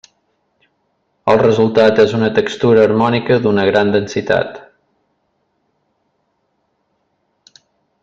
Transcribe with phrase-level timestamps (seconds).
[1.33, 4.59] El resultat és una textura harmònica d'una gran densitat.